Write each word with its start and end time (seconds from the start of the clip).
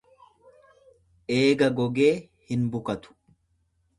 Eega 1.41 1.69
gogee 1.79 2.09
hin 2.53 2.63
bukatu. 2.77 3.17